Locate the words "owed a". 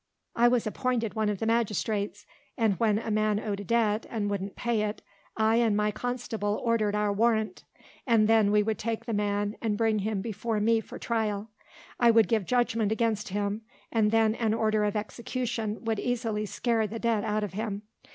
3.39-3.63